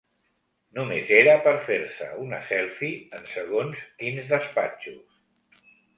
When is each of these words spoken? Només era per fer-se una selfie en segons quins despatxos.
Només 0.77 1.09
era 1.17 1.35
per 1.47 1.53
fer-se 1.67 2.07
una 2.23 2.39
selfie 2.47 3.19
en 3.19 3.27
segons 3.35 3.85
quins 4.01 4.27
despatxos. 4.33 5.69